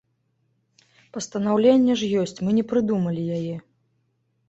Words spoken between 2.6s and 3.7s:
прыдумалі яе.